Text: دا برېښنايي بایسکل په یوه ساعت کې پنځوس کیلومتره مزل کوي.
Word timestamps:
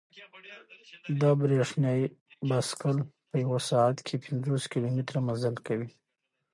دا 1.21 1.29
برېښنايي 1.41 2.05
بایسکل 2.49 2.97
په 3.29 3.35
یوه 3.43 3.59
ساعت 3.69 3.97
کې 4.05 4.15
پنځوس 4.25 4.63
کیلومتره 4.71 5.17
مزل 5.27 5.55
کوي. 5.67 5.89